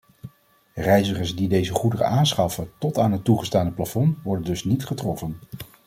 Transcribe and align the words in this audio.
Reizigers 0.75 1.35
die 1.35 1.47
deze 1.47 1.73
goederen 1.73 2.05
aanschaffen 2.07 2.71
tot 2.79 2.97
aan 2.97 3.11
het 3.11 3.23
toegestane 3.23 3.71
plafond 3.71 4.17
worden 4.23 4.45
dus 4.45 4.63
niet 4.63 4.85
getroffen. 4.85 5.39